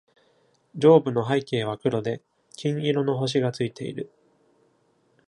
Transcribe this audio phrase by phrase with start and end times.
[0.75, 2.23] 上部の背景は黒で、
[2.55, 4.09] 金色の星が付いている。